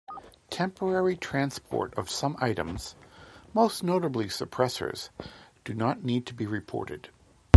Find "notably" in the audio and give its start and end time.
3.83-4.25